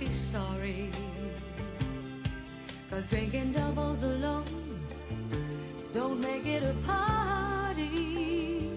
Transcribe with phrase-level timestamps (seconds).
[0.00, 0.90] be sorry.
[2.90, 4.80] Cause drinking doubles alone
[5.92, 8.70] don't make it a party.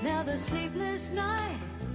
[0.00, 1.90] Another sleepless night,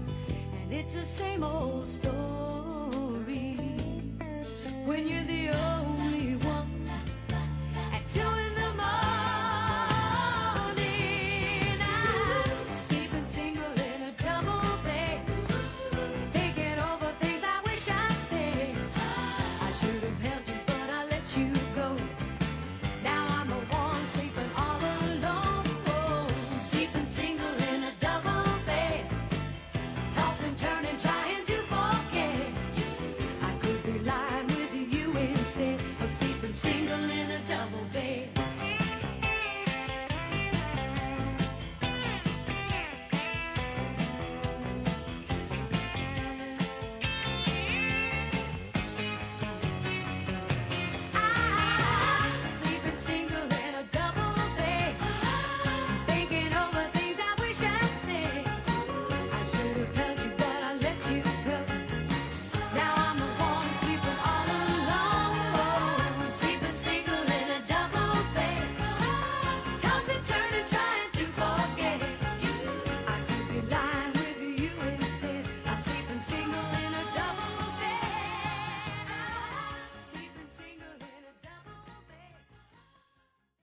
[0.61, 3.57] and it's the same old story.
[4.85, 5.78] When you're the only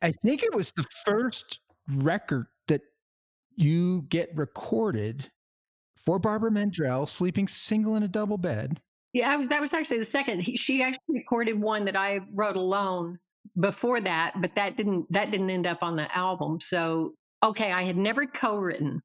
[0.07, 1.59] I think it was the first
[1.89, 2.83] record that
[3.57, 5.33] you get recorded
[5.97, 8.81] for Barbara Mandrell sleeping single in a double bed.
[9.13, 9.49] Yeah, I was.
[9.49, 10.45] That was actually the second.
[10.45, 13.19] He, she actually recorded one that I wrote alone
[13.59, 15.11] before that, but that didn't.
[15.13, 16.61] That didn't end up on the album.
[16.61, 19.03] So okay, I had never co-written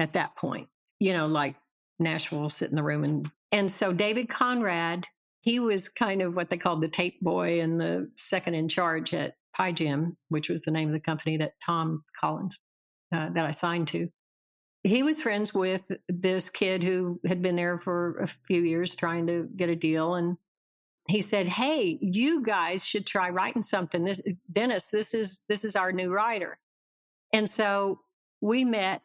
[0.00, 0.66] at that point.
[0.98, 1.54] You know, like
[2.00, 5.06] Nashville, sit in the room, and and so David Conrad,
[5.40, 9.14] he was kind of what they called the tape boy and the second in charge
[9.14, 12.60] at Pi-Gem, which was the name of the company that Tom Collins
[13.14, 14.08] uh, that I signed to.
[14.84, 19.26] He was friends with this kid who had been there for a few years trying
[19.28, 20.36] to get a deal and
[21.08, 24.04] he said hey you guys should try writing something.
[24.04, 24.20] This
[24.52, 26.58] dennis this is this is our new writer.
[27.32, 28.00] And so
[28.40, 29.02] we met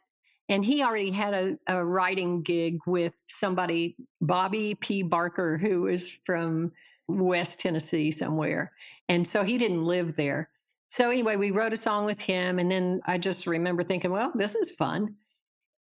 [0.49, 5.03] and he already had a, a writing gig with somebody bobby p.
[5.03, 6.71] Barker who is from
[7.07, 8.71] west tennessee somewhere
[9.09, 10.49] and so he didn't live there
[10.87, 14.31] so anyway we wrote a song with him and then i just remember thinking well
[14.35, 15.15] this is fun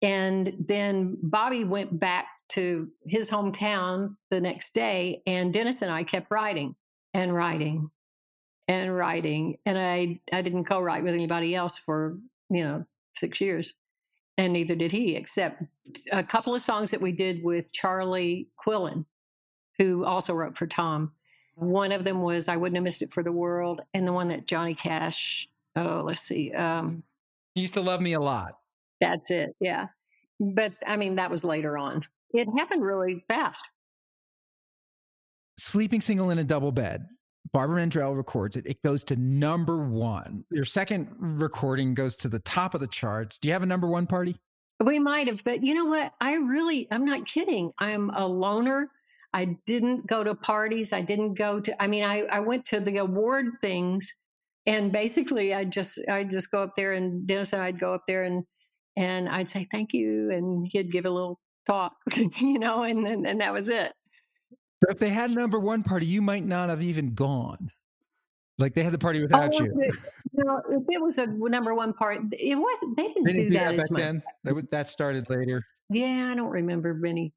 [0.04, 6.04] and then Bobby went back to his hometown the next day, and Dennis and I
[6.04, 6.74] kept writing
[7.14, 7.90] and writing
[8.68, 9.56] and writing.
[9.64, 12.18] And I, I didn't co write with anybody else for,
[12.50, 12.84] you know,
[13.14, 13.72] six years.
[14.36, 15.62] And neither did he, except
[16.12, 19.06] a couple of songs that we did with Charlie Quillen,
[19.78, 21.12] who also wrote for Tom.
[21.56, 23.80] One of them was I Wouldn't Have Missed It for the World.
[23.94, 26.52] And the one that Johnny Cash, oh, let's see.
[26.52, 27.02] Um,
[27.54, 28.58] You used to love me a lot.
[29.00, 29.54] that's it.
[29.60, 29.86] Yeah.
[30.40, 32.02] But I mean, that was later on.
[32.32, 33.64] It happened really fast.
[35.56, 37.06] Sleeping single in a double bed.
[37.52, 38.66] Barbara Mandrell records it.
[38.66, 40.44] It goes to number one.
[40.50, 43.38] Your second recording goes to the top of the charts.
[43.38, 44.36] Do you have a number one party?
[44.84, 46.12] We might have, but you know what?
[46.20, 47.72] I really, I'm not kidding.
[47.78, 48.90] I'm a loner.
[49.34, 50.92] I didn't go to parties.
[50.92, 54.10] I didn't go to, I mean, I, I went to the award things
[54.64, 58.02] and basically I just, I just go up there and Dennis and I'd go up
[58.06, 58.44] there and,
[58.96, 60.30] and I'd say, thank you.
[60.30, 61.94] And he'd give a little talk,
[62.38, 63.92] you know, and then, and that was it.
[64.84, 67.70] So if they had a number one party, you might not have even gone.
[68.56, 69.74] Like they had the party without Oh, you.
[69.80, 69.96] it-
[70.32, 73.58] no, if it was a number one part, it wasn't, they didn't, They didn't do
[73.58, 74.00] that, back as much.
[74.00, 74.22] then.
[74.44, 75.64] That, that started later.
[75.90, 77.32] Yeah, I don't remember many.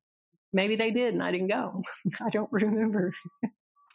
[0.57, 1.83] Maybe they did and I didn't go.
[2.25, 3.13] I don't remember.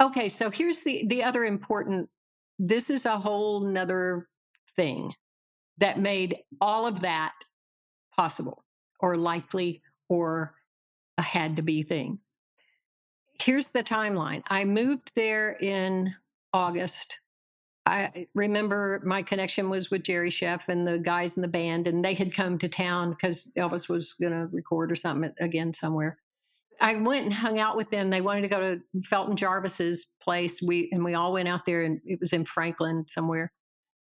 [0.01, 2.09] okay, so here's the the other important
[2.57, 4.29] this is a whole nother
[4.77, 5.13] thing
[5.79, 7.33] that made all of that
[8.15, 8.63] possible
[9.01, 10.55] or likely or
[11.19, 12.21] a had to be thing.
[13.43, 14.45] Here's the timeline.
[14.47, 16.15] I moved there in
[16.53, 17.19] August.
[17.85, 22.05] I remember my connection was with Jerry Scheff and the guys in the band, and
[22.05, 26.19] they had come to town because Elvis was going to record or something again somewhere.
[26.83, 28.11] I went and hung out with them.
[28.11, 30.61] They wanted to go to Felton Jarvis's place.
[30.61, 33.53] We and we all went out there, and it was in Franklin somewhere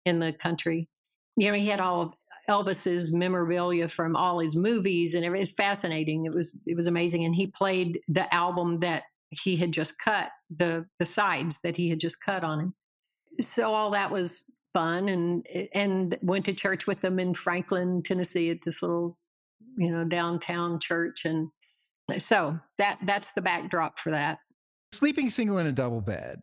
[0.04, 0.89] in the country.
[1.38, 2.13] You know, he had all of
[2.50, 6.25] Elvis's memorabilia from all his movies, and it was fascinating.
[6.25, 10.30] It was it was amazing, and he played the album that he had just cut
[10.50, 12.74] the the sides that he had just cut on him.
[13.39, 14.44] So all that was
[14.74, 19.19] fun, and and went to church with them in Franklin, Tennessee, at this little
[19.77, 21.50] you know downtown church, and
[22.19, 24.40] so that that's the backdrop for that.
[24.92, 26.42] Sleeping single in a double bed,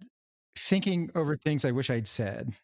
[0.57, 2.57] thinking over things I wish I'd said.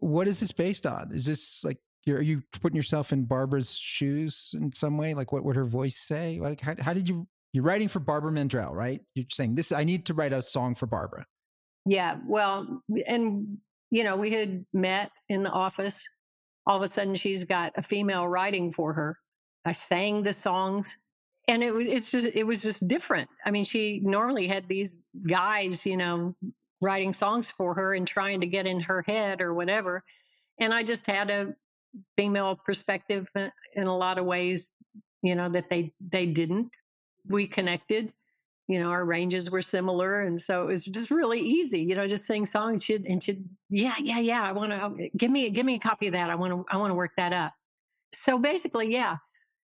[0.00, 1.10] What is this based on?
[1.12, 5.14] Is this like you're, are you putting yourself in Barbara's shoes in some way?
[5.14, 6.38] Like what would her voice say?
[6.40, 9.00] Like how, how did you you're writing for Barbara Mandrell, right?
[9.14, 11.26] You're saying this I need to write a song for Barbara.
[11.86, 13.58] Yeah, well, and
[13.90, 16.06] you know, we had met in the office.
[16.66, 19.18] All of a sudden, she's got a female writing for her.
[19.64, 20.98] I sang the songs,
[21.48, 23.28] and it was it's just it was just different.
[23.44, 24.96] I mean, she normally had these
[25.26, 26.34] guys, you know,
[26.80, 30.04] writing songs for her and trying to get in her head or whatever,
[30.60, 31.54] and I just had a
[32.16, 34.70] female perspective in- in a lot of ways,
[35.22, 36.70] you know, that they they didn't.
[37.26, 38.12] We connected
[38.68, 40.20] you know, our ranges were similar.
[40.20, 42.84] And so it was just really easy, you know, just sing songs.
[42.84, 44.42] She'd, and she'd, yeah, yeah, yeah.
[44.42, 46.28] I want to give me, give me a copy of that.
[46.28, 47.54] I want to, I want to work that up.
[48.12, 49.16] So basically, yeah.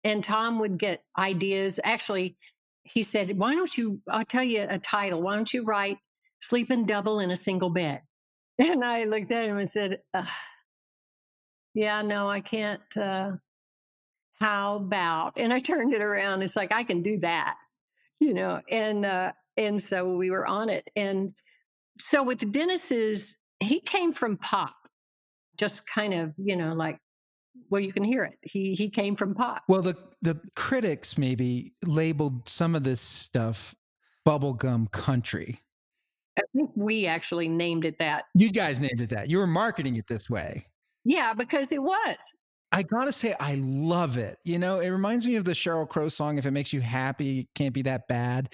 [0.03, 1.79] And Tom would get ideas.
[1.83, 2.37] Actually,
[2.83, 5.21] he said, why don't you, I'll tell you a title.
[5.21, 5.97] Why don't you write
[6.39, 8.01] Sleeping Double in a Single Bed?
[8.59, 10.01] And I looked at him and said,
[11.73, 12.81] yeah, no, I can't.
[12.95, 13.31] Uh,
[14.39, 15.33] how about?
[15.37, 16.43] And I turned it around.
[16.43, 17.55] It's like, I can do that
[18.21, 21.33] you know and uh and so we were on it and
[21.97, 24.75] so with dennis's he came from pop
[25.57, 26.99] just kind of you know like
[27.69, 31.73] well you can hear it he he came from pop Well, the the critics maybe
[31.85, 33.75] labeled some of this stuff
[34.27, 35.61] bubblegum country.
[36.37, 39.29] i think we actually named it that You guys named it that.
[39.29, 40.65] You were marketing it this way.
[41.03, 42.17] yeah because it was
[42.73, 44.37] I gotta say, I love it.
[44.45, 47.49] You know, it reminds me of the Sheryl Crow song, If It Makes You Happy,
[47.53, 48.53] Can't Be That Bad.